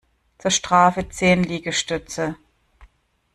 [0.39, 2.35] Zur Strafe zehn Liegestütze!